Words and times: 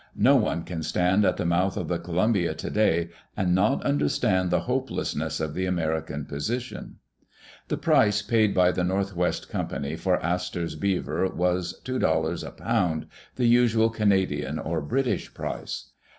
No 0.17 0.35
one 0.35 0.63
can 0.63 0.81
stand 0.81 1.25
at 1.25 1.37
the 1.37 1.45
mouth 1.45 1.77
of 1.77 1.87
the 1.87 1.99
Columbia 1.99 2.55
today 2.55 3.09
and 3.37 3.53
not 3.53 3.83
understand 3.83 4.49
the 4.49 4.61
hopelessness 4.61 5.39
of 5.39 5.53
the 5.53 5.67
American 5.67 6.25
position. 6.25 6.95
The 7.67 7.77
price 7.77 8.23
paid 8.23 8.55
by 8.55 8.71
the 8.71 8.83
North 8.83 9.15
West 9.15 9.47
Company 9.47 9.95
for 9.95 10.17
Astor's 10.25 10.73
beaver 10.73 11.27
was 11.27 11.79
$2.00 11.85 12.43
a 12.43 12.49
pound, 12.49 13.05
the 13.35 13.45
usual 13.45 13.91
Canadian 13.91 14.57
or 14.57 14.81
British 14.81 15.31
price. 15.35 15.91